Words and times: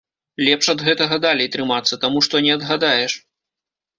Лепш 0.45 0.69
ад 0.73 0.79
гэтага 0.87 1.19
далей 1.25 1.49
трымацца, 1.57 1.99
таму 2.05 2.23
што 2.27 2.35
не 2.47 2.51
адгадаеш. 2.57 3.13